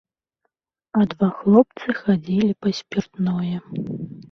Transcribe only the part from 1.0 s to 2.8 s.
два хлопцы хадзілі па